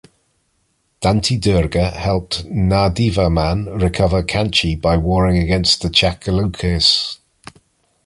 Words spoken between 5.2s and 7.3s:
against the Chalukyas.